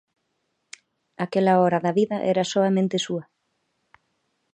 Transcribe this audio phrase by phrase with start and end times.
[1.25, 3.23] Aquela hora da vida era soamente súa.